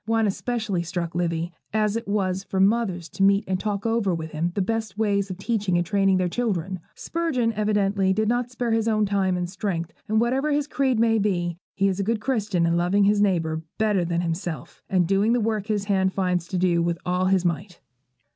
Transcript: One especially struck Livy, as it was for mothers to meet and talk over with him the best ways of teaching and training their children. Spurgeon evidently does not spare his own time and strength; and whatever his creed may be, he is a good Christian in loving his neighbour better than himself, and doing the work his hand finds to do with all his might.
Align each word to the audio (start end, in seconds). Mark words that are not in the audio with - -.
One 0.07 0.25
especially 0.25 0.81
struck 0.81 1.13
Livy, 1.13 1.53
as 1.73 1.95
it 1.95 2.07
was 2.07 2.43
for 2.43 2.59
mothers 2.59 3.07
to 3.09 3.21
meet 3.21 3.43
and 3.47 3.59
talk 3.59 3.85
over 3.85 4.15
with 4.15 4.31
him 4.31 4.51
the 4.55 4.61
best 4.63 4.97
ways 4.97 5.29
of 5.29 5.37
teaching 5.37 5.77
and 5.77 5.85
training 5.85 6.17
their 6.17 6.27
children. 6.27 6.79
Spurgeon 6.95 7.53
evidently 7.53 8.11
does 8.11 8.27
not 8.27 8.49
spare 8.49 8.71
his 8.71 8.87
own 8.87 9.05
time 9.05 9.37
and 9.37 9.47
strength; 9.47 9.93
and 10.07 10.19
whatever 10.19 10.51
his 10.53 10.65
creed 10.67 10.97
may 10.99 11.19
be, 11.19 11.59
he 11.75 11.87
is 11.87 11.99
a 11.99 12.03
good 12.03 12.19
Christian 12.19 12.65
in 12.65 12.77
loving 12.77 13.03
his 13.03 13.21
neighbour 13.21 13.61
better 13.77 14.03
than 14.03 14.21
himself, 14.21 14.81
and 14.89 15.05
doing 15.07 15.33
the 15.33 15.39
work 15.39 15.67
his 15.67 15.85
hand 15.85 16.13
finds 16.15 16.47
to 16.47 16.57
do 16.57 16.81
with 16.81 16.97
all 17.05 17.25
his 17.25 17.45
might. 17.45 17.79